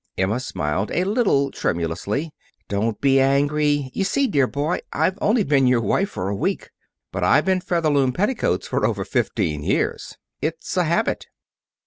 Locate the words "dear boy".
4.25-4.79